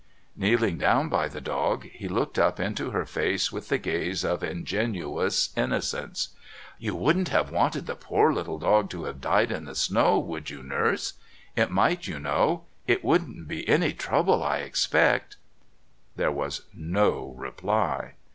[0.35, 4.41] Kneeling down by the dog, he looked up into her face with the gaze of
[4.43, 6.29] ingenuous innocence.
[6.79, 10.49] "You wouldn't have wanted the poor little dog to have died in the snow, would
[10.49, 11.13] you, Nurse?...
[11.55, 12.63] It might, you know.
[12.87, 15.37] It won't be any trouble, I expect"
[16.15, 18.15] There was no reply.